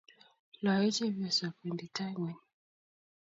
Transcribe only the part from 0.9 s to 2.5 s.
chepyosok, wendi tai ngweny